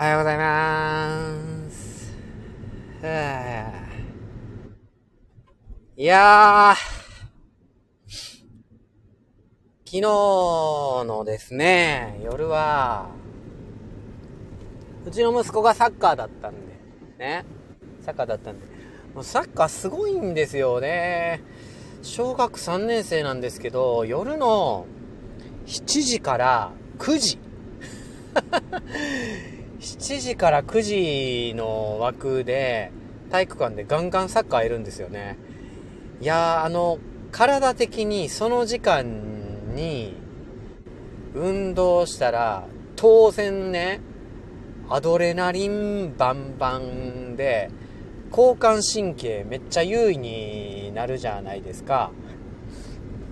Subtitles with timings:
[0.00, 2.14] おはようございます。
[5.96, 6.76] いやー、
[9.84, 13.08] 昨日のですね、夜は、
[15.04, 16.60] うちの息子がサッカーだったんで、
[17.18, 17.44] ね、
[18.00, 18.66] サッカーだったんで、
[19.16, 21.42] もうサッカーすごいんですよね。
[22.02, 24.86] 小学3年生なんですけど、夜の
[25.66, 27.40] 7時から9時。
[29.80, 32.90] 7時から9時の枠で
[33.30, 35.38] 体育館でガンガンサッカーいるんですよね。
[36.20, 36.98] いやー、あの、
[37.30, 40.16] 体的にその時間に
[41.34, 44.00] 運動したら当然ね、
[44.88, 47.70] アドレナリンバンバンで
[48.30, 52.10] 交感神経めっちゃ優位になるじゃないですか。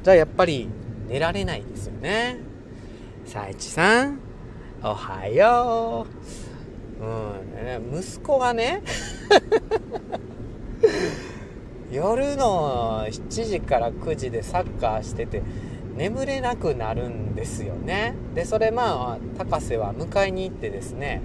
[0.04, 0.68] じゃあやっぱり
[1.08, 2.38] 寝られないですよね。
[3.24, 4.20] さいちさん、
[4.88, 6.06] おはよ
[7.00, 7.04] う。
[7.04, 8.82] うん、息子がね、
[11.90, 15.42] 夜の7時から9時でサッカーしてて、
[15.96, 18.14] 眠れなくなるんですよね。
[18.36, 21.20] で、それまあ、高瀬は迎えに行ってですね、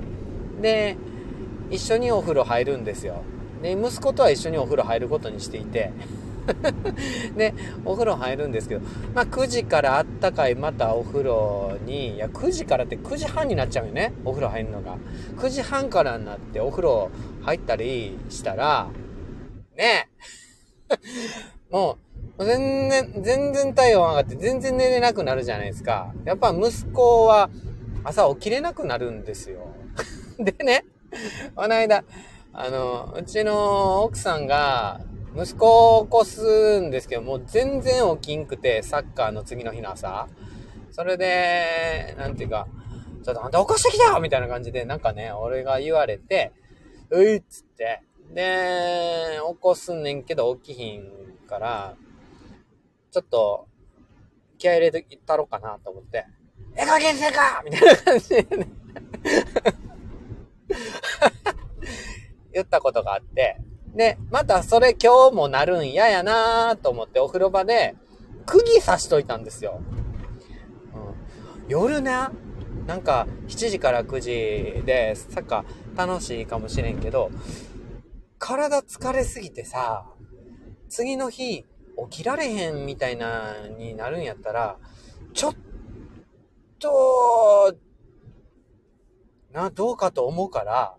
[0.59, 0.97] で、
[1.69, 3.21] 一緒にお風呂入るんですよ。
[3.61, 5.91] で、息子とは一緒にお風呂入ることにしていて、
[7.35, 7.53] で、
[7.85, 8.81] お風呂入るんですけど、
[9.13, 14.97] まあ9時からあったかいまたお風呂に、いや9時からって9時半になっちゃうよね、お風呂入るのが。
[15.37, 17.09] 9時半からになってお風呂
[17.41, 18.87] 入ったりしたら、
[19.77, 20.09] ね
[20.89, 20.95] え、
[21.71, 21.97] も
[22.37, 26.13] う、全然、全然体温上がって全然寝れなくなるじゃないですか。
[26.25, 27.49] やっぱ息子は
[28.03, 29.67] 朝起きれなくなるんですよ。
[30.39, 30.85] でね、
[31.55, 32.03] この間、
[32.53, 35.01] あの、うちの奥さんが、
[35.35, 40.27] 息子を起こすんですけど、もう全然起きんくて、サッカーの次の日の朝。
[40.91, 42.67] それで、なんていうか、
[43.23, 46.51] ちょっとあんた起こしてきたよみたいな感じで、なんかね、俺が言われて、
[47.09, 48.01] ういっつって、
[48.33, 51.11] で、起こすんねんけど起きひん
[51.47, 51.95] から、
[53.11, 53.67] ちょっと、
[54.57, 56.25] 気合入れていったろうかなと思って、
[56.75, 58.67] ええ加減せかみたいな感じでね。
[62.53, 63.57] 言ったことがあって、
[63.95, 67.95] で、またそれ今日もなるん嫌やなと思ってお風呂場で
[68.45, 69.81] 釘刺しといたんですよ。
[70.93, 72.31] うん、夜な、
[72.87, 77.31] なんか7時から9時でサッカー楽しいかもしれんけど、
[78.39, 80.05] 体疲れすぎてさ、
[80.89, 81.65] 次の日
[82.09, 84.77] 起きられへんみたいなになるんやったら、
[85.33, 85.55] ちょっ
[86.79, 87.75] と、
[89.51, 90.95] な、どうかと思うから、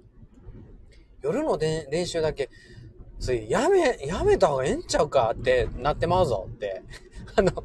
[1.23, 2.51] 夜の練習だけ、
[3.23, 6.83] つい、やめ、やめた方がええんちゃうかってなってまうぞって、
[7.37, 7.65] あの、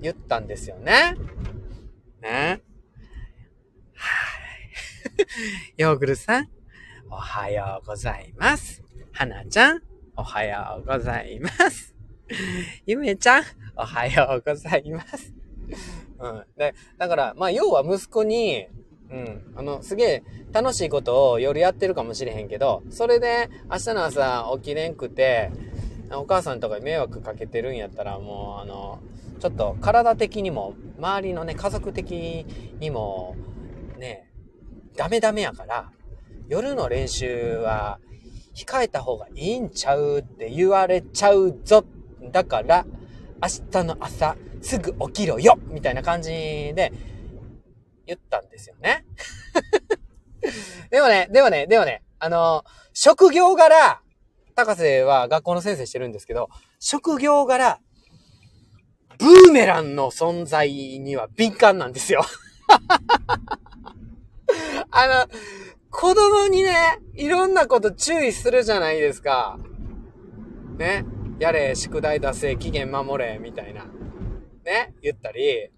[0.00, 1.14] 言ったんですよね。
[2.22, 2.62] ね。
[3.92, 4.08] は
[5.18, 5.26] い。
[5.76, 6.48] ヨーグルさん、
[7.10, 8.82] おはようございます。
[9.12, 9.82] はなちゃん、
[10.16, 11.94] おはようございます。
[12.86, 13.44] ゆめちゃん、
[13.76, 15.34] おはようございます。
[16.18, 16.44] うん。
[16.56, 18.66] で、だから、まあ、要は息子に、
[19.10, 19.42] うん。
[19.56, 20.22] あの、すげえ
[20.52, 25.50] 楽しいことを夜やってるかもしれへんけど、それで明日の朝起きれんくて、
[26.12, 29.00] お母さんとかに迷惑かけてるんやったら、もう、あの、
[29.40, 32.46] ちょっと体的にも、周りのね、家族的
[32.78, 33.36] にも、
[33.98, 34.28] ね、
[34.96, 35.90] ダメダメやから、
[36.48, 37.98] 夜の練習は
[38.54, 41.84] 控えた方がいいんちゃうって言われちゃうぞ。
[42.32, 42.86] だから、
[43.42, 46.92] 明日の朝、すぐ起きろよみたいな感じで
[48.06, 49.04] 言ったんですよね。
[50.90, 54.00] でもね、でもね、でもね、あの、職業柄、
[54.54, 57.80] 高瀬は学校の先生してるんですけど、職業柄、
[59.18, 62.22] ブーメランの存在には敏感なんですよ。
[64.90, 65.26] あの、
[65.90, 69.58] 子供にね、いろんなこと注意するじゃないですか。
[70.76, 71.04] ね。
[71.38, 73.84] やれ、宿題出せ、期限守れ、みたいな。
[74.64, 74.94] ね。
[75.02, 75.70] 言ったり。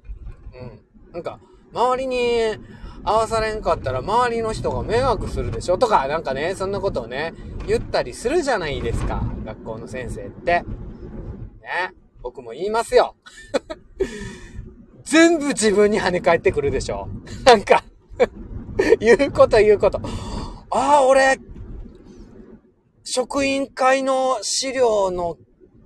[0.55, 0.85] うん。
[1.13, 1.41] なんか、
[1.73, 2.57] 周りに
[3.05, 7.35] 合わされんかったら周りの人が迷惑するでしょとか、なんかね、そんなことをね、
[7.67, 9.23] 言ったりするじゃないですか。
[9.45, 10.65] 学校の先生って。
[11.63, 11.95] ね。
[12.23, 13.15] 僕も言いますよ。
[15.05, 17.09] 全部自分に跳ね返ってくるでしょ
[17.47, 17.83] なんか
[19.01, 20.01] 言うこと言うこと。
[20.71, 21.39] ああ、俺、
[23.05, 25.39] 職員会の資料の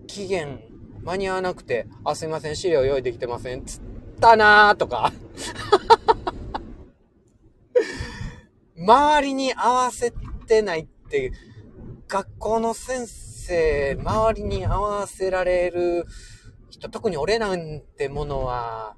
[0.09, 0.65] 期限
[1.05, 3.65] 間に合わなくて、あ、すいません、資料用意できてません。
[3.65, 3.92] つって
[4.23, 5.13] たなーとか。
[8.79, 10.13] 周りに合わせ
[10.47, 11.33] てないって、
[12.09, 16.07] 学校の先生、周りに合わせられる
[16.71, 18.95] 人、特に俺なんてものは、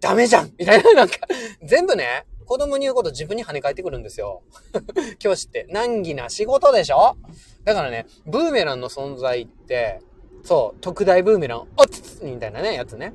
[0.00, 1.14] ダメじゃんみたいな、なんか、
[1.62, 4.42] 全部ね、子供に言うこと自分に跳ね返ってくるんですよ。
[5.18, 5.66] 教師って。
[5.70, 7.16] 難儀な仕事でしょ？
[7.64, 10.00] だからね、ブーメランの存在って、
[10.44, 13.12] そう、特大ブーメラン、おっつみたいなね、やつね。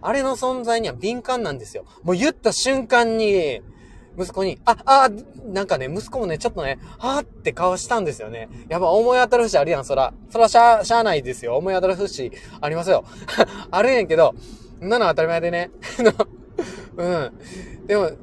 [0.00, 1.84] あれの存在には敏感なんですよ。
[2.02, 3.62] もう言った瞬間に、
[4.18, 5.08] 息子に、あ、あ、
[5.46, 8.48] なんかね、息子もね、ちょっとね、はーって顔したんですよね。
[8.68, 10.12] やっぱ思い当たる節あるやん、そら。
[10.30, 11.56] そらしゃ、しゃあないですよ。
[11.56, 13.04] 思い当たる節ありますよ。
[13.70, 14.34] あるんけど、
[14.80, 15.70] んなの当たり前でね。
[16.96, 17.32] うん。
[17.86, 18.14] でも、好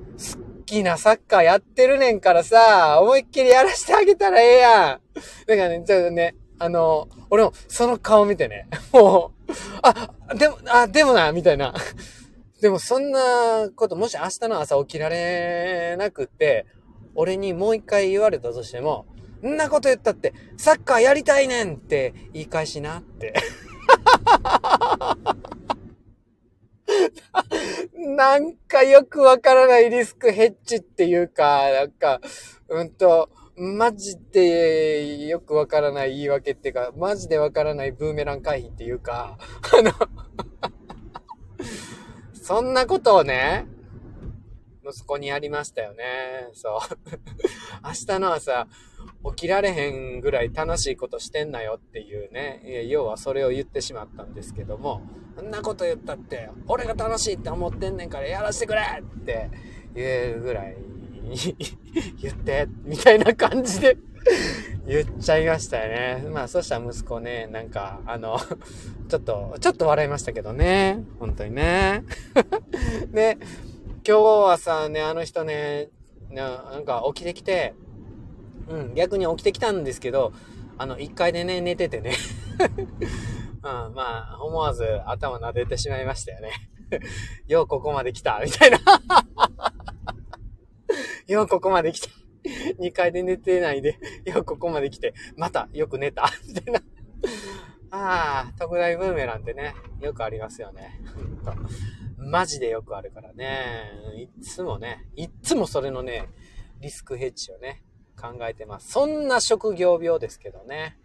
[0.66, 5.18] きなサッカーやってるねんからさ、思いっきりやらしてあげたらええやん。
[5.48, 11.74] だからね、ちょっとね、あの、俺もその顔見てね、 もう、あ、でも、あ、でもな、みたいな。
[12.62, 16.66] でもそんなこと、もし明日の朝起きられなくって、
[17.14, 19.06] 俺にもう一回言われたとしても、
[19.46, 23.34] んなこと言ったって、サッカーやりたいねんって言い返しなって。
[27.94, 32.22] なんかよくわからないリスクヘッジっていうか、なんか、
[32.70, 39.38] うんと、マジでよくわからない言い訳っていうか、マジでわからないブーメラン回避っていうか、
[39.78, 39.92] あの
[42.34, 43.66] そんなことをね、
[44.88, 46.50] 息子にやりましたよね。
[46.54, 46.80] そう。
[47.84, 48.68] 明日の朝、
[49.32, 52.86] 起きられへんぐらい楽しいことしてんなよっていうね。
[52.88, 55.02] 要はそれを言ってしまったんですけども、
[55.36, 59.50] そんなこと言ったって、俺が楽しいって思ってんねんからやらせてくれって
[59.96, 60.78] 言えるぐらい
[62.22, 63.98] 言って、みたいな感じで
[64.88, 66.30] 言っちゃいましたよね。
[66.30, 68.40] まあ、そしたら息子ね、なんか、あの、
[69.10, 71.04] ちょっと、ちょっと笑いましたけどね。
[71.20, 72.04] 本当にね。
[73.12, 73.38] で、
[74.08, 75.90] 今日はさ、ね、あの人ね、
[76.32, 77.74] なんか起きてきて、
[78.68, 80.34] うん、逆に起きてきたんですけど、
[80.78, 82.14] あの、1階でね、寝ててね。
[83.64, 86.52] うん、まあ、思わず頭撫でてしまいましたよね。
[87.48, 88.78] ようここまで来た、みたいな。
[91.28, 92.10] ようここまで来た。
[92.80, 96.32] 2階で寝てないで、 ようここまで来て、またよく寝た。
[96.48, 96.82] みたいな。
[97.92, 101.00] ああ、特大ブーメランってね、よくありますよね。
[102.18, 103.92] マジでよくあるからね。
[104.18, 106.30] いつもね、いつもそれのね、
[106.82, 107.84] リスクヘッジをね、
[108.20, 108.92] 考えてます。
[108.92, 110.98] そんな職業病ですけどね。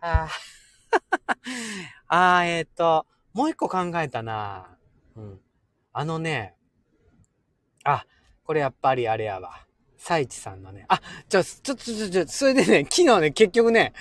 [0.00, 0.28] あ
[2.08, 2.44] あ。
[2.44, 4.76] えっ、ー、と、もう一個考えたな。
[5.16, 5.40] うん。
[5.92, 6.54] あのね、
[7.84, 8.04] あ、
[8.48, 9.66] これやっぱりあれやわ。
[9.98, 10.86] サイチさんのね。
[10.88, 13.92] あ、ちょ、ちょ、ちょ、ちょ、ちょ、それでね、 昨日ね、結局ね、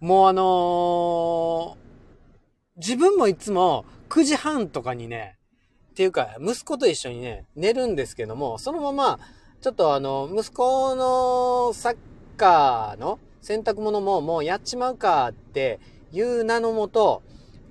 [0.00, 5.38] もうあのー、自分もいつも9時半とかにね、
[5.90, 9.20] っていうか、息子と一緒にね、寝るんですけども、そのまま、
[9.60, 11.96] ちょっとあの、息子のサッ
[12.36, 15.78] カーの洗濯物ももうやっちまうかって
[16.10, 17.22] いう名のもと、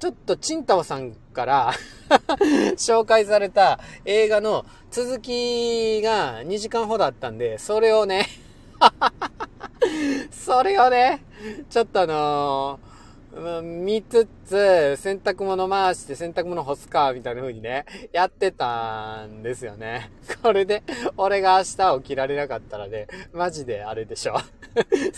[0.01, 1.73] ちょっとチンタオさんから
[2.75, 8.25] 紹介された映画の続きが2時間ほどあったんで、それをね
[10.31, 11.23] それをね、
[11.69, 20.09] ちょっとあのー、見つつ、洗濯物回して洗濯物干すか、みたいな風にね、やってたんですよね。
[20.41, 20.81] これで、
[21.15, 24.33] 俺が明日起きられなかったらね、マジであれでしょ。
[24.33, 24.39] 好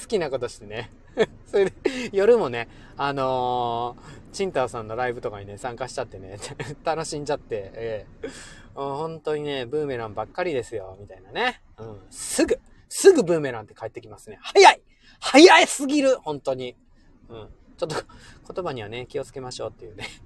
[0.10, 0.92] きなことしてね。
[1.46, 1.74] それで、
[2.12, 2.68] 夜もね、
[2.98, 6.38] あのー、チンターさんのライブとかにね、参加しちゃってね、
[6.84, 11.62] 楽しんじゃって、ええー、本当にね、ブーメランばっかりですよ、みたいなね。
[11.78, 14.40] うん、すぐ、すぐブーメランって帰ってきますね。
[14.42, 14.82] 早い
[15.20, 16.76] 早いすぎる本当に。
[17.30, 17.50] うん。
[17.78, 17.96] ちょっと、
[18.54, 20.08] 言葉にはね、気をつけましょうっていうね。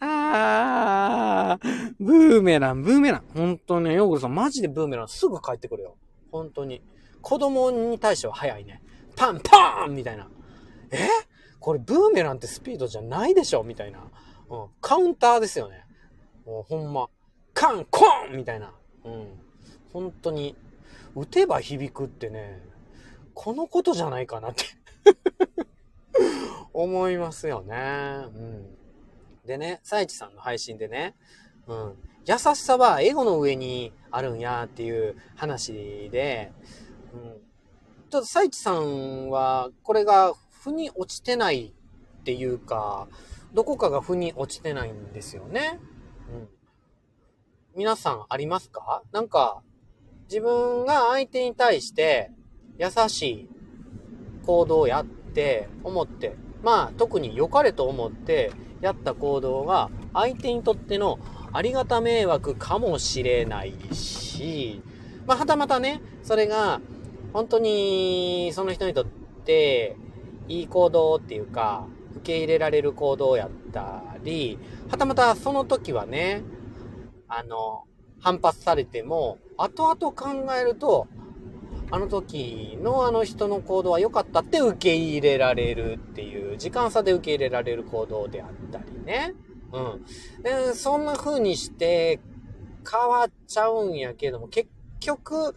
[0.00, 3.24] あー、ブーメラン、ブーメラン。
[3.34, 5.96] 本当ね、ヨーグルさん、マジでブーメランすぐ帰ってくるよ。
[6.30, 6.82] 本当に。
[7.26, 8.80] 子供に対しては早いね。
[9.16, 10.28] パンパーンみたいな。
[10.92, 11.08] え？
[11.58, 13.98] これブーメランってスピードじゃないでしょみたいな。
[14.48, 14.68] うん。
[14.80, 15.84] カウンターですよね。
[16.44, 17.08] もうほんま。
[17.52, 18.72] カンコンみたいな。
[19.04, 19.26] うん。
[19.92, 20.54] 本当に。
[21.16, 22.62] 打てば響くってね、
[23.34, 24.64] このことじゃないかなって
[26.72, 28.22] 思いますよね。
[28.36, 28.76] うん。
[29.44, 31.16] でね、サイチさんの配信でね、
[31.66, 31.96] うん。
[32.24, 36.52] 優しさはエゴの上にあるんやっていう話で、
[37.16, 37.40] うん。
[38.10, 41.74] ちょっとサイチさんは、これが腑に落ちてない
[42.20, 43.08] っていうか、
[43.54, 45.80] どこかが腑に落ちてないんですよね。
[46.30, 46.48] うん。
[47.74, 49.02] 皆さんありますか？
[49.12, 49.62] なんか、
[50.28, 52.30] 自分が相手に対して
[52.78, 53.48] 優しい
[54.44, 61.20] 行動をやって思って、まあ特に良かれと思ってやった行動が相手にとっての
[61.52, 64.82] ありがた迷惑かもしれないし、
[65.26, 66.80] まあはたまたね、それが
[67.36, 69.06] 本当にその人にとっ
[69.44, 69.94] て
[70.48, 76.40] いい行動っていうか、受け入れられる行動やったり、はたまたその時はね、
[77.28, 77.84] あの、
[78.20, 81.08] 反発されても、後々考えると、
[81.90, 89.34] あの時のあの人の行動は良かったって受け入れられるっていう、時間差で受け入れられる行動であったりね。
[89.74, 90.42] うん。
[90.42, 92.18] でそんな風にして
[92.90, 95.54] 変わっちゃうんやけども、結局、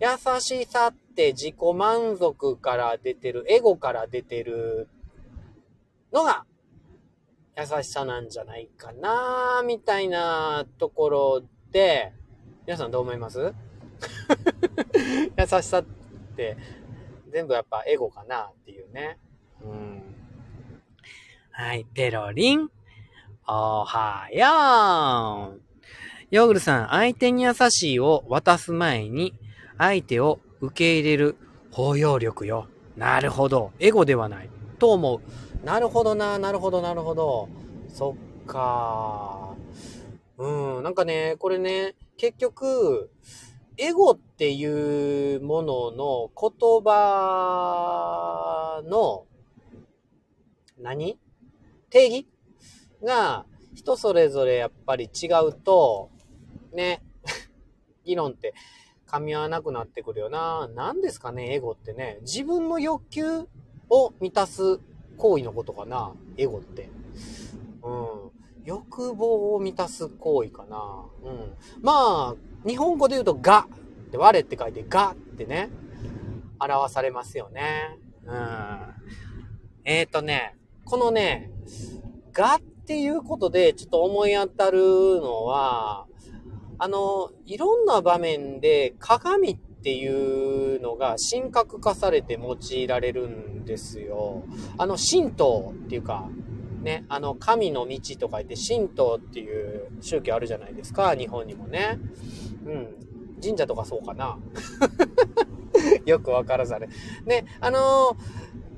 [0.00, 4.88] 優しさって自己満足から出てる、エゴから出てる
[6.12, 6.44] のが
[7.56, 12.12] 優しさなんじゃないかなみたいなところで、
[12.66, 13.52] 皆さんどう思います？
[15.36, 15.84] 優しさっ
[16.36, 16.56] て
[17.30, 19.18] 全部やっぱエゴかなっていうね。
[19.62, 20.14] うん。
[21.50, 22.70] はい、ペロリン。
[23.46, 25.60] おはよう。
[26.30, 29.34] ヨーグルさん、相手に優しいを渡す前に、
[29.76, 31.36] 相手を受け入れる
[31.70, 32.68] 包容力よ。
[32.96, 33.72] なるほど。
[33.78, 34.50] エゴではない。
[34.78, 35.20] と思う。
[35.64, 37.48] なるほどな、なるほど、なるほど。
[37.88, 39.54] そっか。
[40.38, 43.10] うん、なんかね、これね、結局、
[43.76, 49.26] エゴっていうものの言葉の、
[50.78, 51.18] 何？
[51.90, 52.26] 定義？
[53.02, 56.10] が人それぞれやっぱり違うと、
[56.72, 57.02] ね、
[58.04, 58.54] 議論って
[59.10, 60.70] 噛み合わなくなってくるよな。
[60.76, 62.18] 何ですかね、エゴってね。
[62.22, 63.48] 自分の欲求
[63.88, 64.78] を満たす
[65.16, 66.88] 行為のことかな、エゴって。
[67.82, 68.30] うん。
[68.64, 71.06] 欲望を満たす行為かな。
[71.24, 71.54] うん。
[71.82, 73.66] まあ、日本語で言うと、が。
[74.12, 75.70] で、我って書いて、がってね、
[76.60, 77.98] 表されますよね。
[78.24, 78.78] うん。
[79.84, 81.50] えっ、ー、とね、このね、
[82.32, 84.78] がっていうことでちょっと思い当たる
[85.20, 86.06] のは、
[86.82, 94.44] あの、いろんな場面で鏡っていうのが神格化されて用いられるんですよ。
[94.78, 96.30] あの、神道っていうか、
[96.82, 101.98] ね、あの、神の道とか言って神道っていう宗教あるじゃないですか、日本にもね。
[102.64, 102.88] うん。
[103.42, 104.38] 神社とかそうかな。
[106.06, 106.88] よくわからざる。
[107.26, 108.16] ね、あの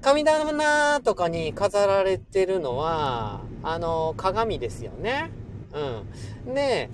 [0.01, 5.31] 神棚とかに飾られてるのは、あの鏡ですよね。
[6.47, 6.55] うん。
[6.55, 6.91] で、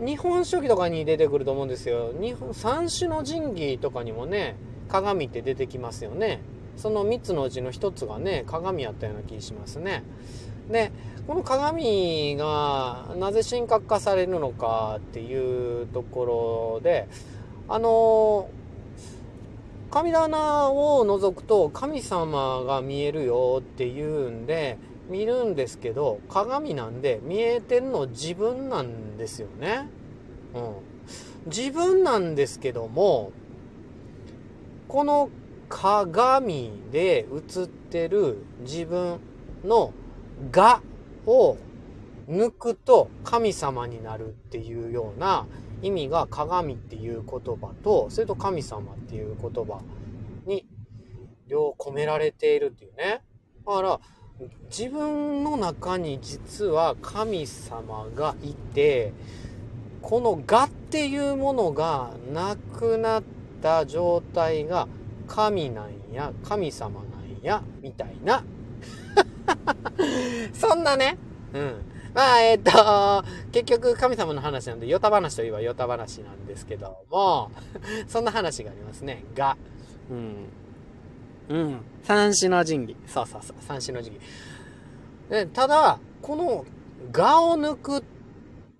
[0.00, 2.12] 日本書紀とかに出てくると思うんですよ。
[2.20, 4.56] 日本、三種の神器とかにもね、
[4.88, 6.40] 鏡って出てきますよね。
[6.76, 10.04] その3つのうちの1つがね、鏡やったような気しますね。
[10.70, 10.92] で、
[11.26, 17.08] この鏡がなぜ神格化されるのかっていうところで、
[17.68, 18.48] あの、
[19.90, 24.78] 神棚を覗くと神様が見えるよっていうんで、
[25.08, 29.88] 見るんですけど、鏡なんで見えてるの自分なんですよね。
[30.54, 30.74] うん。
[31.46, 33.32] 自分なんですけども、
[34.86, 35.30] この
[35.68, 39.18] 鏡で映ってる自分
[39.64, 39.92] の
[40.50, 40.82] が
[41.26, 41.56] を
[42.28, 45.46] 抜くと神様になるっていうような
[45.82, 49.80] 意味が鏡っていう言葉と、それと神様っていう言葉
[50.46, 50.66] に
[51.46, 53.22] 両込められているっていうね。
[53.66, 54.00] だから、
[54.70, 59.12] 自分の中に実は神様がいて、
[60.02, 63.22] この我っていうものがなくなっ
[63.62, 64.86] た状態が
[65.26, 68.44] 神なんや、神様なんや、みたいな。
[70.52, 71.18] そんなね、
[71.52, 71.84] うん。
[72.14, 77.50] まあ、えっ、と、結局神様の話なんで、ヨタ話といえばヨタ話なんですけども、
[78.06, 79.24] そんな話がありますね。
[79.34, 79.56] が、
[80.10, 80.34] うん。
[81.48, 81.80] うん。
[82.02, 82.96] 三種の神器。
[83.06, 83.56] そうそうそう。
[83.60, 84.20] 三種の神器。
[85.30, 86.64] でただ、この、
[87.12, 88.02] がを抜くっ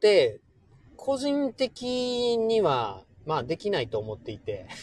[0.00, 0.40] て、
[0.96, 4.66] 個人的には、まあ、できないと思っていて。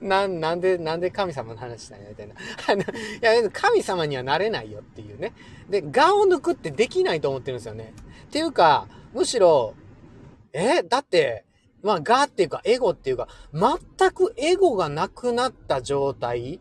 [0.00, 2.34] な、なんで、なんで神様の話したんや、みたいな。
[2.34, 5.32] いや、神様にはなれないよっていうね。
[5.68, 7.92] で、がを抜くってできないと思ってるんですよね。
[8.24, 9.74] っていうか、むしろ、
[10.52, 11.44] え、だって、
[11.82, 16.60] まあ、がっていうか、エゴっていうか、全くエゴがなくなった状態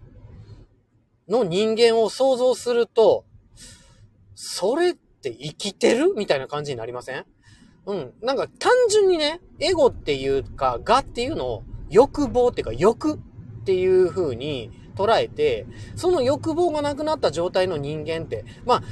[1.28, 3.26] の人間を想像すると、
[4.36, 6.14] それって生きてる？
[6.16, 7.26] みたいな感じになりません？
[7.86, 8.14] うん。
[8.22, 13.18] なんか単純にね、エゴっていうか、がっていうのを欲望っていうか欲っ
[13.64, 18.84] ていう風に捉えて、その欲望がなくなった状態の人間って、まあ、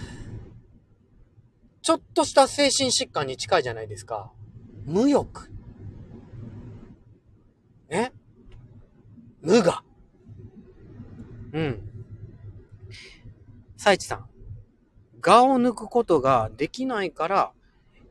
[1.82, 4.32] ちょっとした精神疾患に近いじゃないですか。
[4.86, 5.52] 無欲。
[7.90, 8.12] ね
[9.42, 9.84] 無我。
[11.54, 11.80] うん。
[13.78, 14.26] サイチさん。
[15.26, 17.52] 我を抜くことができないから、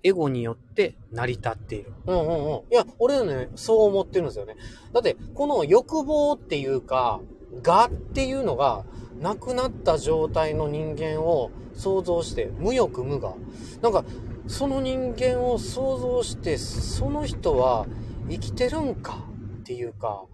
[0.02, 1.92] エゴによって成り立っている。
[2.06, 2.72] うんうんうん。
[2.72, 4.56] いや、俺はね、そう思ってるんですよね。
[4.92, 7.20] だって、この欲望っていうか、
[7.66, 8.84] 我っていうのが、
[9.20, 13.34] なくなった状態の人間を想像して、無欲無我。
[13.82, 14.04] なんか、
[14.46, 17.86] その人間を想像して、その人は
[18.30, 19.27] 生きてるんか？
[19.68, 20.24] っていうか、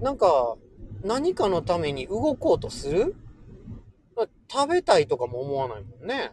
[0.00, 0.56] なんか、
[1.04, 3.14] 何かのために動こうとする？
[4.50, 6.32] 食べたいとかも思わないもんね。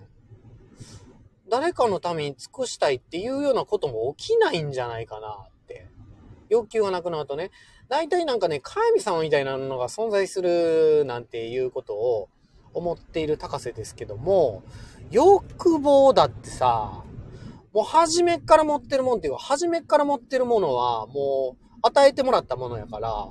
[1.48, 5.88] 誰かのために尽くしたいっていうようなことも起きないんじゃないかなって。
[6.50, 7.51] 欲求がなくなるとね。
[7.88, 12.29] 大体なんかね、神様みたいなのが存在するなんていうことを
[12.74, 14.63] 思っている高瀬ですけども、
[15.12, 17.03] 欲望だってさ、
[17.74, 23.29] もう初めっから持ってるもんっていうか、初めっから持ってるものはもう与えてもらったものやから、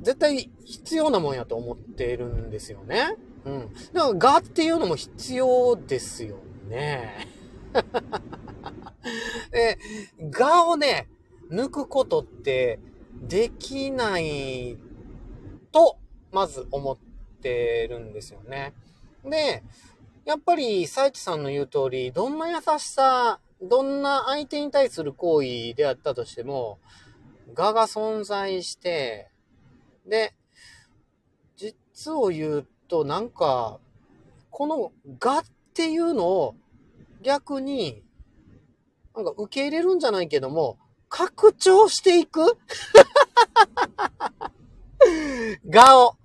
[0.00, 3.16] 絶対必要なもんやと思ってるんですよね。
[3.44, 3.74] うん。
[3.92, 6.36] だから、がっていうのも必要ですよ
[6.68, 7.28] ね。
[9.50, 9.78] で、
[10.30, 11.08] がをね、
[11.50, 12.80] 抜くことって
[13.22, 14.76] できない
[15.72, 15.98] と、
[16.32, 16.96] まず思っ
[17.40, 18.74] てるんですよね。
[19.24, 19.62] で、
[20.24, 26.78] やっぱり、サイチさんの言う通り、どんな優しさ、どんな相手に対する行為であったとしても、
[27.54, 29.30] 我が存在して、
[30.06, 30.34] で、
[31.56, 33.78] 実を言うと、なんか、
[34.50, 36.56] この我っていうのを
[37.22, 38.02] 逆に、
[39.14, 42.40] なんか受け入れるんじゃないけども、拡張していく？
[45.72, 46.16] 我を。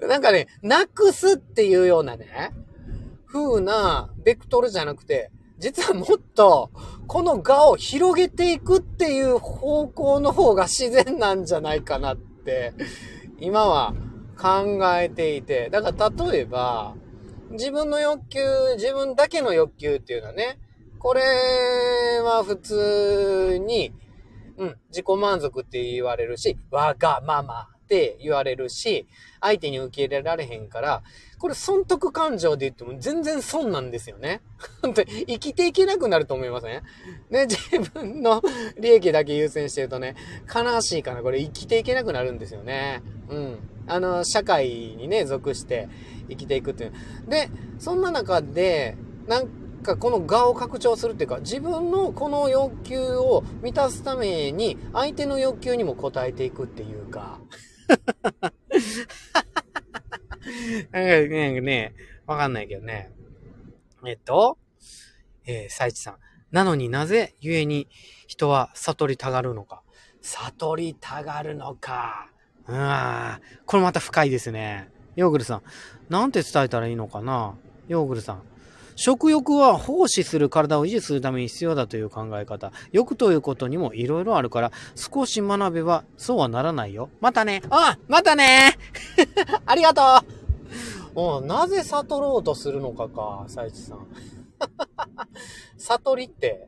[0.06, 2.52] なんかね、なくすっていうようなね、
[3.26, 5.30] 風なベクトルじゃなくて、
[5.60, 6.70] 実はもっと、
[7.06, 12.72] この我を広げていくっていう方向の方が自然なんじゃないかなって、
[13.38, 13.94] 今は
[14.38, 15.68] 考えていて。
[15.68, 16.94] だから例えば、
[17.50, 18.40] 自分の欲求、
[18.76, 20.58] 自分だけの欲求っていうのはね、
[20.98, 21.22] これ
[22.22, 23.92] は普通に、
[24.56, 29.06] うん、自己満足って言われるし、わがままって言われるし、
[29.40, 31.02] 相手に受け入れられへんから、
[31.40, 34.42] これ損得感情で言っても全然損なんですよね。
[34.82, 36.82] 本当に生きていけなくなると思いません？
[37.30, 37.56] ね、自
[37.94, 38.42] 分の
[38.78, 40.16] 利益だけ優先してるとね、
[40.54, 41.22] 悲しいかな。
[41.22, 43.02] これ生きていけなくなるんですよね。
[43.30, 43.58] うん。
[43.86, 45.88] あの、社会にね、属して
[46.28, 46.92] 生きていくっていう。
[47.26, 47.48] で、
[47.78, 49.48] そんな中で、なん
[49.82, 57.40] かこの我を拡張するっていうか、自分のこの欲求を満たすために、相手の欲求にも応えていくっていうか。
[60.92, 61.00] な
[61.50, 61.94] んかね、
[62.26, 63.10] わかんないけどね。
[64.06, 64.58] えっと、
[65.46, 66.16] えー、サイチさん。
[66.50, 67.88] なのになぜ、故に
[68.26, 69.82] 人は悟りたがるのか？
[70.20, 72.30] 悟りたがるのか。
[72.66, 73.40] うん。
[73.66, 74.88] これまた深いですね。
[75.16, 75.62] ヨーグルさん。
[76.08, 77.54] なんて伝えたらいいのかな？
[77.88, 78.42] ヨーグルさん。
[78.96, 82.70] 食欲は奉仕する体を維持するために必要だという考え方。
[82.92, 87.08] 欲ということにも色々あるから、少し学べばそうはならないよ。
[87.20, 87.62] またね。
[87.70, 88.76] あまたね
[89.64, 90.02] ありがと
[90.36, 90.39] う
[91.14, 94.06] うんなぜ悟ろうとするのかか、サイチさん。
[95.78, 96.66] 悟りって、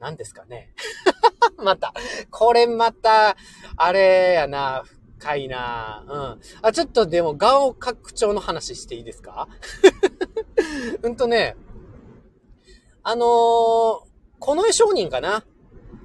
[0.00, 0.72] 何ですかね
[1.62, 1.94] また、
[2.30, 3.36] これまた、
[3.76, 4.84] あれやな、
[5.18, 6.40] 深いなうん。
[6.62, 9.48] あ、ちょっとでも、顔拡張の話していいですか？
[11.02, 11.56] うんとね、
[13.02, 13.28] あのー、
[14.38, 15.44] この絵商人かな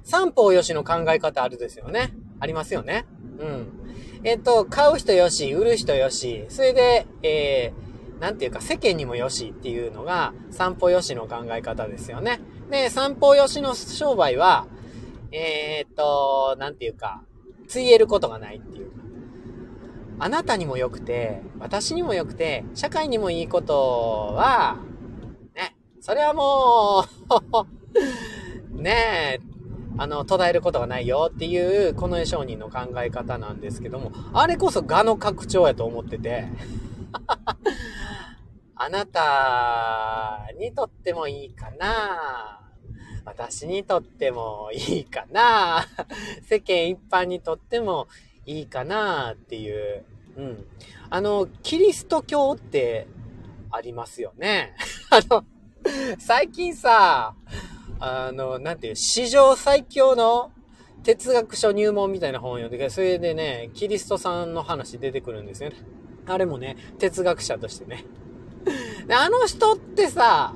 [0.04, 2.14] 三方よしの考え方あるですよね。
[2.40, 3.06] ありますよね。
[3.38, 3.79] うん。
[4.22, 12.40] えっ、と、買う人よし、売る人よし、それで、えー、なんていうか世間にもよしっていうのが三方よしの考え方ですよね。
[12.70, 14.66] で、三方よしの商売は、
[15.32, 17.22] えーっ、と、なんていうか、
[17.66, 18.90] ついえることがないっていう、
[20.18, 24.76] あなたにも良くて、私にも良くて、社会にもいいことは、
[25.54, 27.04] ね、それはも
[28.70, 29.49] う ねえ、
[30.00, 36.46] あの、途絶えることがないよっていう、この絵商人の考え方なんですけども、あれこそ画の拡張やと思ってて、
[38.76, 42.62] あなたにとってもいいかな
[43.26, 45.86] 私にとってもいいかな
[46.44, 48.08] 世間一般にとっても
[48.46, 50.06] いいかなっていう。
[50.38, 50.64] うん。
[51.10, 53.06] あの、キリスト教って
[53.70, 54.74] ありますよね。
[55.10, 55.44] あの、
[56.18, 57.34] 最近さ、
[58.00, 60.52] あの、なんていう、史上最強の
[61.02, 65.76] 哲学書入門みたいな本を読んで、それでね、キリストさんの話出てくるんですよね。
[66.26, 68.04] あれもね、哲学者としてね。
[69.10, 70.54] あの人ってさ、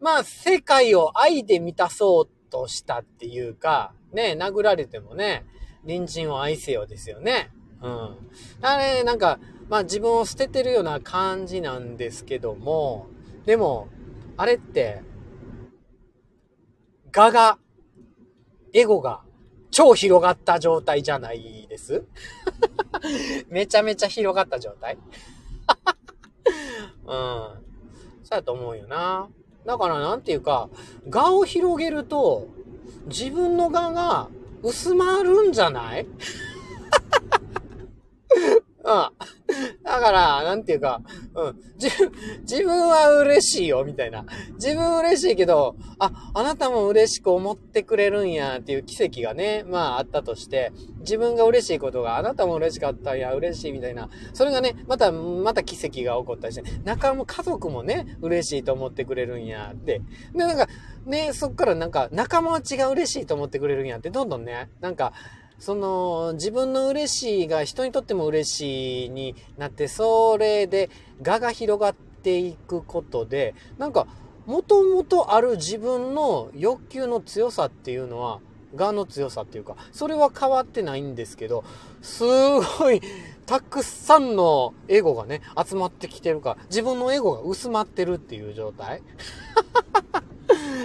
[0.00, 5.44] まあ、世界を愛で満たそうとしたっていうか、ね、殴られてもね、
[5.86, 7.50] 隣人を愛せよですよね。
[7.82, 8.16] うん。
[8.62, 13.06] あれ、なんか、まあ自分を捨ててるような感じなんですけども、
[13.46, 13.88] でも、
[14.36, 15.02] あれって、
[17.16, 17.58] 我が、
[18.72, 19.20] エゴが
[19.70, 22.04] 超広がった状態じゃないです？
[23.48, 24.96] めちゃめちゃ広がった状態？
[27.04, 27.10] うん。
[28.22, 29.28] そうやと思うよな。
[29.66, 30.68] だからなんていうか、
[31.08, 32.48] 画を広げると、
[33.06, 34.28] 自分の画が
[34.62, 36.06] 薄まるんじゃない？
[38.84, 39.10] うん。
[39.84, 41.02] だから、なんていうか、
[41.34, 41.56] うん。
[41.78, 44.24] 自分、自分は嬉しいよ、みたいな。
[44.54, 54.08] 自分嬉しいけど、あ、あなたも嬉しく思ってくれるんや、っていう奇跡がね、まああったとして、自分が嬉しいことがあなたも嬉しかったんや、嬉しいみたいな。
[54.32, 60.02] それがね、また、また奇跡が起こったりして、仲も家族もね、嬉しいと思ってくれるんや、って。
[60.32, 60.68] で、なんか、
[61.06, 65.12] ね、そっからなんか、仲間内が嬉しいと思ってくれるんやって、どんどんね、なんか、
[65.60, 70.88] その、自分の嬉しいが人にとっても嬉しいになって、それで、
[71.24, 74.06] 我が広がっていくことで、なんか、
[74.46, 78.40] もともとある自分の欲求の強さっていうのは、
[78.74, 81.62] 我の強さっていうか、それは変わってないんですけど、
[82.00, 82.24] す
[82.78, 83.02] ごい、
[83.44, 89.02] たくさんのエゴがね、集まってきてるから、自分のエゴが薄まってるっていう状態。
[90.12, 90.22] だか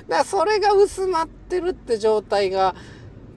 [0.07, 2.75] らそれが薄まってるって状態が、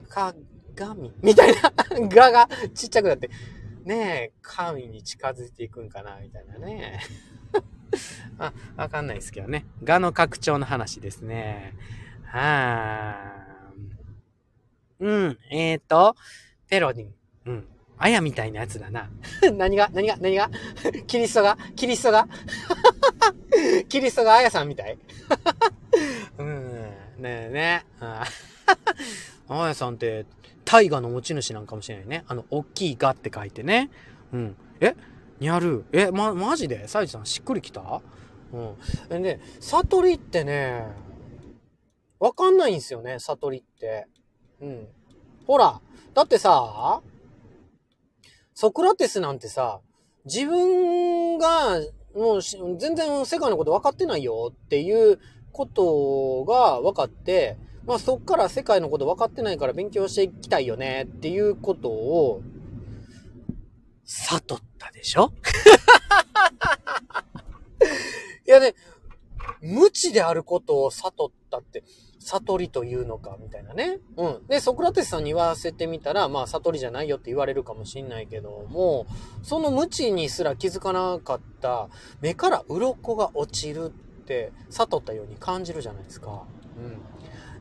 [0.09, 0.33] か、
[0.79, 1.73] 神みたいな、
[2.07, 3.29] ガがちっちゃくなって、
[3.83, 7.01] ねえ、神に近づいていくんかなみたいなね。
[8.39, 9.65] あ、わかんないですけどね。
[9.83, 11.73] ガの拡張の話ですね。
[12.25, 15.05] はー。
[15.05, 16.15] うん、えーと、
[16.69, 17.13] ペロディン。
[17.45, 17.67] うん。
[17.97, 19.09] あやみたいなやつだな。
[19.57, 20.49] 何が何が何が？
[21.07, 21.57] キリストが？
[21.75, 22.27] キリストが？
[23.89, 24.97] キリストがあやさんみたい？
[26.37, 26.71] うん。
[27.17, 27.85] ねえね。
[27.99, 28.25] あ
[29.49, 30.25] やさんって、
[30.71, 32.23] 大河の持ち主なんかもしれないね。
[32.27, 33.89] あの、大きいがって書いてね。
[34.31, 34.55] うん。
[34.79, 34.95] え？
[35.39, 35.83] にゃる？
[35.91, 36.87] え、ま、マジで？
[36.87, 38.03] サイジさんしっくりきた？
[38.53, 39.23] うん。
[39.23, 40.83] で、悟りってね、
[42.19, 44.05] わかんないんですよね、悟りって。
[44.61, 44.87] うん。
[45.47, 45.81] ほら、
[46.13, 47.01] だってさ、
[48.53, 49.79] ソクラテスなんてさ、
[50.25, 51.79] 自分が、
[52.13, 52.41] もう
[52.77, 55.19] 全然世界のこと分かってないよっていう
[55.51, 57.57] ことが分かって、
[57.89, 62.43] まあそっから世界のこと分かってないから勉強していきたいよねっていうことを、
[64.05, 65.33] 悟ったでしょ？
[68.47, 68.75] いやね、
[69.63, 71.83] 無知であることを悟ったって、
[72.19, 73.97] 悟りというのか、みたいなね。
[74.17, 74.45] うん。
[74.45, 79.07] で、ソクラテスさんに言わせてみたら、まあ、悟りじゃないよって言われるかもしんないけども、
[79.41, 81.89] その無知にすら気づかなかった
[82.21, 83.89] 目から鱗が落ちるっ
[84.25, 86.43] て、悟ったように感じるじゃないですか。
[86.77, 86.99] うん。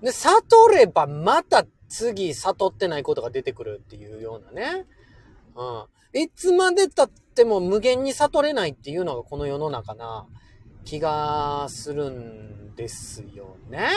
[0.03, 4.87] で、悟ればまた次悟ってないことが出てくるっていうようなね。
[5.57, 6.21] うん。
[6.21, 10.27] いつまで経っても無限に悟れないっていうのがこの世の中な
[10.85, 13.89] 気がするんですよね。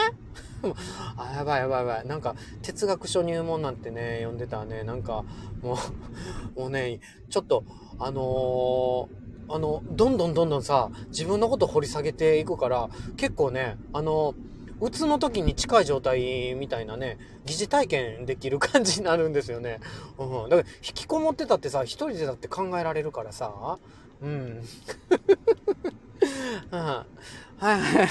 [1.16, 2.06] あ、やばいやばいやばい。
[2.06, 5.24] なんか、哲学書入門なんてね、読んでたらね、なんか、
[5.62, 5.78] も
[6.54, 7.64] う、 もうね、ちょっと、
[7.98, 14.34] あのー、あの、どんどんどんどんさ、自分のこと掘り下げていくから、結構ね、あの
[14.82, 17.16] うつの時に近い状態みたいなね、
[17.46, 19.78] 疑似体験できる感じになるんですよね。
[20.18, 20.50] うん。
[20.50, 23.78] だから、引きこもってたってさ、一人でだって考えられるからさ、
[24.20, 24.62] うん。
[26.70, 27.06] は
[27.62, 28.08] いはい。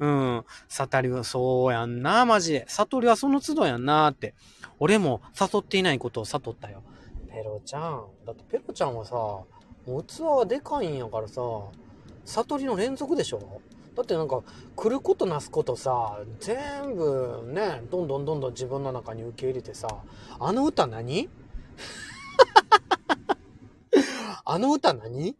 [0.00, 0.44] うん。
[0.68, 2.66] 悟りはそうやんな、マジで。
[2.68, 4.34] 悟りはその都度やんなって。
[4.78, 6.82] 俺も悟っていないことを悟ったよ。
[7.30, 8.04] ペロちゃん。
[8.26, 9.14] だってペロちゃんはさ、
[9.86, 11.40] 器がでかいんやからさ、
[12.26, 13.62] 悟りの連続でしょ？
[13.94, 14.42] だってなんか、
[14.74, 19.88] 来ることなすことさ、全部ね、どんどんどんどん自分の中に受け入れてさ、
[20.40, 21.28] あの歌何？
[24.44, 25.36] あの歌何？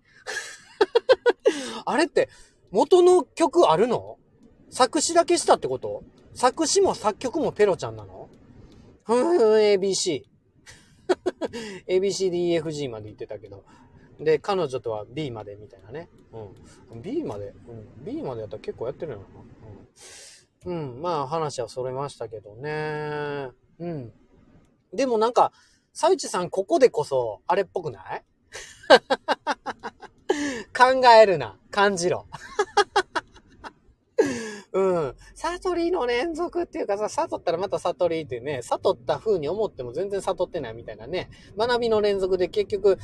[1.84, 2.28] あれって、
[2.70, 4.18] 元の曲あるの？
[4.70, 6.02] 作詞だけしたってこと？
[6.34, 8.28] 作詞も作曲もペロちゃんなの？
[9.04, 10.24] ふんふん ABC。
[11.88, 13.64] ABCDEFG まで言ってたけど。
[14.24, 16.08] で、彼女とは B までみたいなね。
[16.92, 17.02] うん。
[17.02, 18.04] B まで、うん。
[18.04, 19.24] B までやったら結構やってるよな。
[20.70, 20.92] うん。
[20.94, 21.02] うん。
[21.02, 23.48] まあ話はそれましたけどね。
[23.78, 24.12] うん。
[24.92, 25.52] でもなんか、
[25.92, 28.24] サウチさんここでこそ、あれっぽくない？
[30.76, 31.58] 考えるな。
[31.70, 32.26] 感じろ。
[34.72, 35.14] うん。
[35.34, 42.98] 悟りの連続っていうかさ、悟ったらまた悟りってね、悟った風に思っても全然悟ってないみたいなね、学びの連続で結局、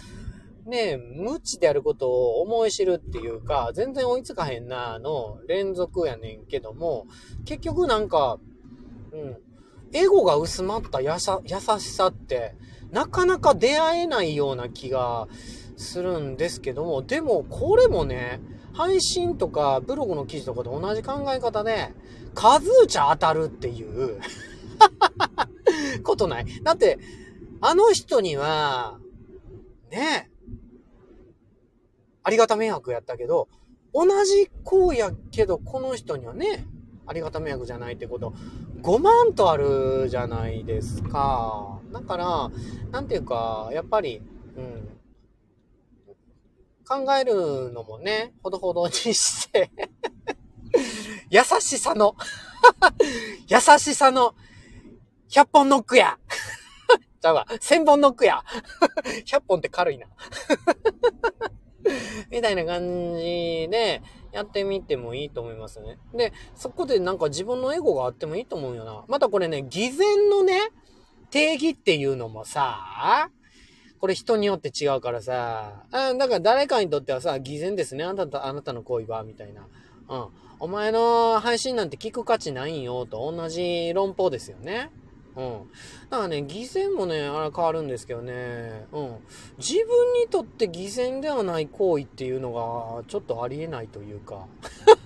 [0.68, 7.06] ね、無知であることを思い知るっていうか、全然追いつかへんな、の連続やねんけども、
[7.46, 8.38] 結局なんか、
[9.12, 9.36] うん、
[9.92, 12.54] エゴが薄まった優しさって、
[12.90, 15.28] なかなか出会えないような気が
[15.76, 18.40] するんですけども、でもこれもね、
[18.74, 21.92] 配信とかブログの記事とかと同じ考え方で、
[22.34, 24.20] 数打ち当たるっていう
[26.04, 26.46] ことない。
[26.62, 26.98] だって、
[27.60, 28.98] あの人には、
[29.90, 30.30] ね、
[32.28, 33.48] ありがた迷惑やったけど、
[33.94, 36.66] 同じ行為やけど、この人にはね、
[37.06, 38.34] ありがた迷惑じゃないってこと、
[38.82, 41.80] 5万とあるじゃないですか。
[41.90, 42.50] だから、
[42.90, 44.20] なんていうか、やっぱり、
[44.58, 44.88] うん。
[46.86, 49.70] 考えるのもね、ほどほどにして
[51.30, 52.14] 優しさの
[53.46, 54.34] 優しさの、
[55.32, 56.18] 100本ノックや
[57.22, 58.44] ちゃうわ、1000本ノックや
[59.24, 60.06] 100本って軽いな
[62.30, 65.98] みたいな感じで、やってみてもいいと思いますね。
[66.14, 69.04] で、そこでなんか自分のエゴがあってもいいと思うよな。
[69.08, 70.70] またこれね、偽善のね、
[71.30, 73.30] 定義っていうのもさ、
[74.00, 78.04] これ人によって違うからさ、あだから誰かにとってはさ、偽善ですね。
[78.04, 79.66] あなた、あなたの行為は、みたいな。
[80.08, 80.28] うん。
[80.60, 84.90] お前の配信なんて聞く価値ないんよ、と同じ論法ですよね。
[85.38, 85.70] うん。
[86.10, 89.16] だからね、偽善もね、あれ変わるんですけどね、うん。
[89.56, 94.48] 自分にとって偽善ではない行為っていうのが、ちょっとありえないというか、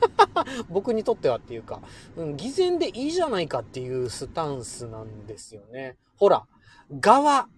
[0.71, 1.83] 僕にとってはっていうか、
[2.17, 5.99] うん、偽善でいいじゃないかっていうスタンスなんですよね。
[6.17, 6.47] ほら、
[6.99, 7.49] 側、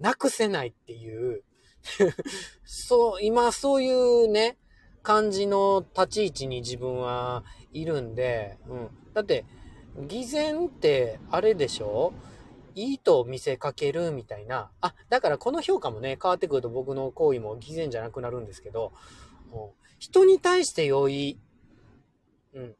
[0.00, 1.42] なくせないっていう
[2.64, 4.58] そう、今そういうね、
[5.02, 8.90] 感じの立ち位置に自分はいるんで、うん。
[9.14, 9.44] だって、
[9.98, 12.12] 偽善ってあれでしょ？
[12.74, 14.70] いいと見せかけるみたいな。
[14.82, 18.92] あ、だからこの評価もね、変わってくると僕の行為も偽善じゃなくなるんですけど、
[19.98, 21.38] 人に対して良い。
[22.54, 22.74] うん。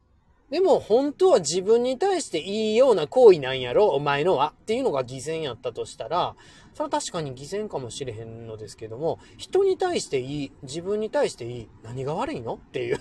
[0.51, 4.53] でも本当は自分に対していいような行為なんやろ、お前のは。
[4.61, 6.35] っていうのが偽善やったとしたら、
[6.73, 12.53] それは確かに偽善かもしれへんのですけども、人に対していい、自分に対していい、何が悪いの？
[12.53, 12.99] っていう。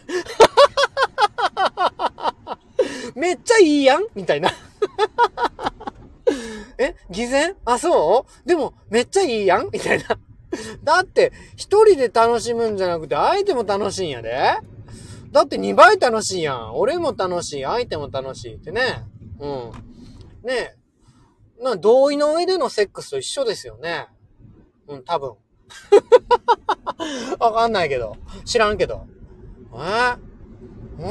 [3.16, 4.50] めっちゃいいやんみたいな。
[6.78, 7.56] え偽善？
[7.64, 8.48] あ、そう？
[8.48, 10.04] でも、めっちゃいいやんみたいな。
[10.84, 14.58] だって、一人で楽しむんじゃなくて、相手も楽しいんやで。
[15.32, 16.76] だって2倍楽しいやん。
[16.76, 19.06] 俺も楽しい、相手も楽しいってね。
[19.40, 19.70] うん。
[20.42, 20.76] ね
[21.58, 21.64] え。
[21.64, 24.08] な、同意の上でのセックスと一緒ですよね。
[24.88, 25.36] うん、多分。
[27.40, 28.18] わかんないけど。
[28.44, 29.06] 知らんけど。
[29.74, 30.16] え？
[30.98, 31.08] うん、え？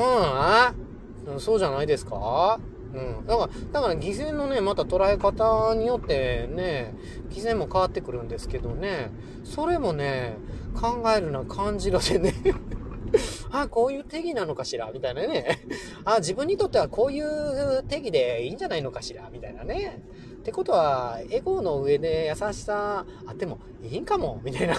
[1.39, 2.59] そうじゃないですか？
[2.93, 3.25] うん。
[3.27, 6.93] だから、だから偽善のね、また捉え方によってね、
[7.29, 9.11] 偽善も変わってくるんですけどね、
[9.43, 10.37] それもね、
[10.79, 12.33] 考えるな、感じろでね
[13.51, 14.91] あ、こういう定義なのかしら？
[14.93, 15.59] みたいなね。
[16.03, 19.29] あ、自分にとってはこういう定義でいいんじゃないのかしら？
[19.31, 20.01] みたいなね。
[20.39, 24.75] ってことは、エゴの上で優しさあってもいいんかもみたいな。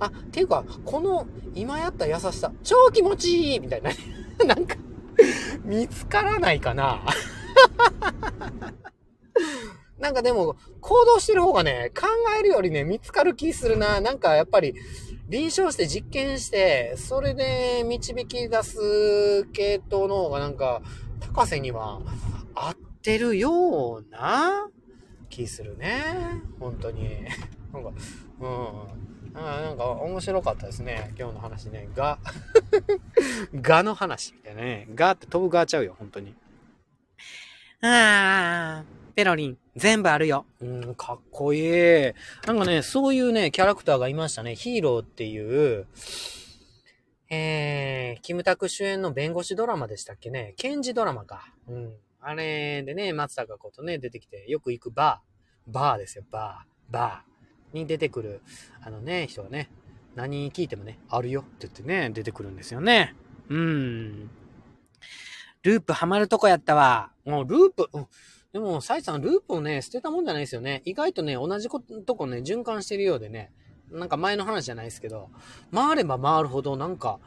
[0.00, 3.96] あ、っていうか、この今やった優しさ、超気持ちいいみたいなね。
[4.46, 4.76] なんか
[5.64, 7.04] 見つからないかな
[9.98, 12.06] なんかでも、行動してる方がね、考
[12.38, 14.00] えるよりね、見つかる気するな。
[14.00, 14.74] なんかやっぱり、
[15.28, 20.80] 臨床して実験して、それで導き出す系統の方がなんか、
[21.20, 22.00] 高瀬には
[22.54, 24.68] 合ってるような
[25.28, 26.02] 気するね。
[26.58, 27.24] 本当に。
[27.72, 27.92] なんか、
[28.40, 28.99] うん。
[29.34, 31.14] あなんか面白かったですね。
[31.18, 31.88] 今日の話ね。
[31.94, 32.18] が、
[33.54, 34.88] がの話みたいなね。
[34.94, 36.34] がって飛ぶがちゃうよ、本当に。
[37.82, 40.44] あー、ペロリン、全部あるよ。
[40.60, 42.12] うん、かっこいい。
[42.46, 44.54] なんかね、そういうね、キャラクターがいましたね。
[44.54, 45.86] ヒーローっていう、
[47.30, 50.54] えー、キムタク主演の弁護士ドラマでしたっけね。
[50.56, 51.54] 検事ドラマか。
[51.68, 51.94] うん。
[52.20, 55.72] あれでね、松坂子とね、出てきて、よく行くバー。
[55.72, 56.92] バーですよ、バー。
[56.92, 57.29] バー。
[57.72, 58.42] に出てくる、
[58.82, 59.70] あのね、人がね、
[60.14, 63.14] 何聞いてもね、あるよって言ってね、出てくるんですよね。
[63.48, 64.30] うん。
[65.62, 67.12] ループハマるとこやったわ。
[67.24, 68.06] もうループ、うん、
[68.52, 70.82] でも、サイさん、ループをね、捨てたもんじゃないですよね。
[70.84, 73.52] 意外とね、同じとこね、循環してるようでね、
[73.90, 75.30] なんか前の話じゃないですけど、
[75.72, 77.20] 回れば回るほどなんか、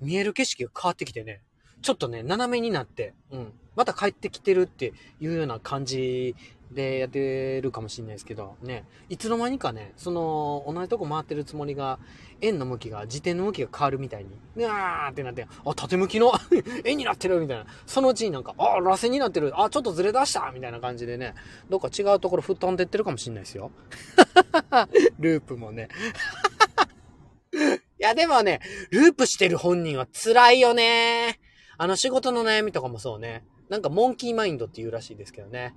[0.00, 1.42] 見える景色が変わってきてね、
[1.82, 6.36] ちょっとね、斜めになって、うん、また帰ってきてるっていうような感じ
[6.70, 11.98] でやってるかもしれないですけど、ね、いつの間にかね、その、同じとこ回ってるつもりが、
[12.40, 16.32] 円の向きが、自転の向きが変わるみたいに、うわーってなって、あ、縦向きの
[16.84, 17.66] 円になってるみたいな。
[17.86, 19.52] そのうちになんか、あ、螺旋になってる。
[19.60, 21.34] あ、ちょっとずれ出したみたいな感じでね、
[21.68, 23.72] どっか違うところ吹っ飛んでってるかもしれないですよ。
[25.18, 25.88] ループもね。
[27.52, 27.56] い
[27.98, 31.40] や、でもね、ループしてる本人は辛いよね。
[31.78, 33.42] あの仕事の悩みとかもそうね。
[33.70, 35.74] なんかモンキーマインドって言うらしいですけどね。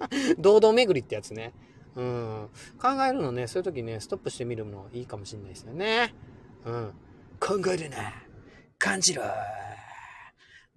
[0.38, 1.52] 堂々巡りってやつね。
[1.96, 2.48] うん。
[2.78, 6.14] 考えるのね、そういう時ね、ストップしてみるのいいかもしれないですよね。
[6.64, 6.92] うん。
[7.40, 8.12] 考えるな。
[8.78, 9.24] 感じろ。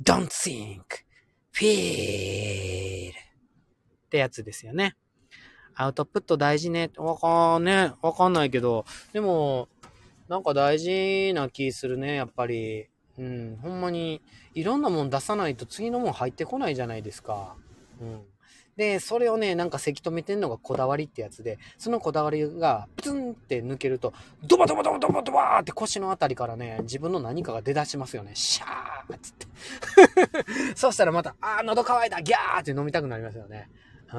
[0.03, 0.81] don't think,
[1.53, 3.11] feel.
[3.11, 4.95] ってやつですよね。
[5.75, 6.91] アウトプット大事ね。
[6.97, 7.93] わかんね。
[8.01, 8.85] わかんないけど。
[9.13, 9.69] でも、
[10.27, 12.87] なんか大事な気するね、やっぱり。
[13.17, 14.21] うん、ほんまに、
[14.53, 17.55] いろんなもん出さないと次のもん入ってこないじゃないですか。
[18.01, 18.21] うん。
[18.81, 24.11] で、それをね、なんかせき止めてんのがこだわりってやつで、そのこだわりがプツンって抜けると、
[24.43, 28.31] ドバドバドバドバドバーって腰のあたりからね、自分の何かが出だしますよね。
[28.33, 30.73] シャーっつって。
[30.73, 33.69] そしたらまた、あー、喉乾いたギャーって飲みたくなりますよね。
[34.11, 34.17] う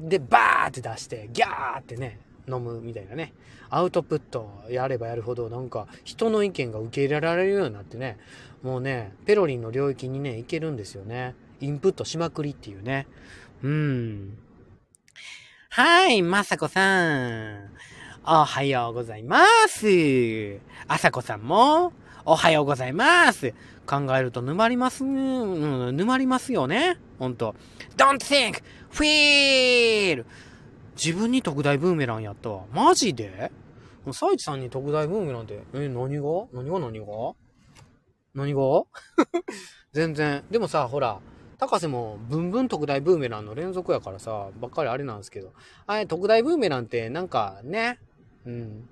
[0.00, 0.08] ん。
[0.08, 3.34] で、バーって出して、ギャーってね、飲むみたいなね。
[3.68, 8.16] アウトプットやればやるほど、なんか人の意見が受け入れられるようになってね、
[8.62, 11.34] もうね、ペロリンの領域にね、いけるんですよね。
[11.60, 13.06] インプットしまくりっていうね。
[13.64, 14.36] うん。
[15.70, 17.70] はい、まさこさん。
[18.26, 20.60] おはようございます。
[20.86, 21.94] あさこさんも、
[22.26, 23.54] おはようございます。
[23.86, 26.98] 考えると沼ります、うん、沼りますよね。
[27.18, 27.54] ほんと。
[27.96, 30.26] don't think, feel!
[31.02, 32.64] 自分に特大ブーメランやったわ。
[32.70, 33.50] マジで？
[34.12, 36.48] サイチさんに特大ブーメランって、え、何が？
[36.52, 37.06] 何が何が？
[38.34, 38.60] 何が？
[39.94, 40.44] 全然。
[40.50, 41.18] でもさ、ほら、
[41.66, 45.54] 高瀬もブンブン特大ブーメランの連続やからさ、ばっかりあれなんですけど。
[45.86, 47.98] あれ、特大ブーメランってなんかね、
[48.44, 48.88] うん。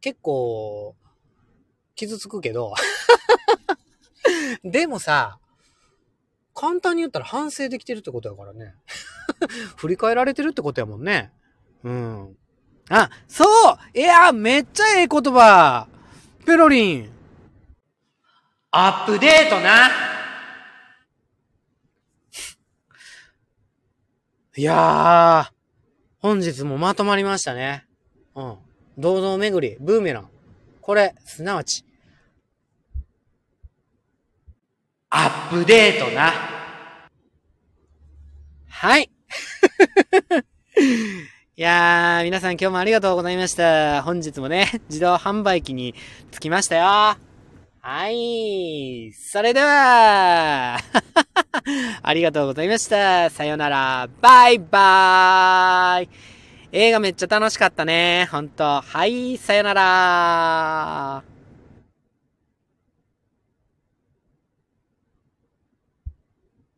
[0.00, 0.96] 結構、
[1.94, 2.74] 傷つくけど。
[4.64, 5.38] でもさ、
[6.54, 8.74] 簡単に言ったら反省できてるってことやからね。
[9.76, 11.30] 振り返られてるってことやもんね。
[11.84, 12.36] うん。
[12.88, 15.86] あ、そういや、めっちゃええ言葉
[16.46, 17.10] ペロリン
[18.70, 20.09] アップデートな
[24.56, 25.52] いやー、
[26.18, 27.86] 本日もまとまりましたね。
[28.34, 28.56] うん。
[28.98, 30.28] 堂々巡り、ブーメラン。
[30.80, 31.84] これ、すなわち、
[35.08, 36.32] アップデートな。
[38.68, 39.08] はい。
[41.56, 44.02] いやー、皆さん今日もありがとうございました。
[44.02, 45.94] 本日もね、自動販売機に
[46.32, 47.29] 着きましたよ。
[47.82, 49.10] はい。
[49.14, 50.76] それでは、
[52.02, 53.30] ありがとうございました。
[53.30, 54.08] さよなら。
[54.20, 56.08] バイバーイ。
[56.72, 58.28] 映画めっちゃ楽しかったね。
[58.30, 58.82] ほんと。
[58.82, 61.39] はい、さよなら。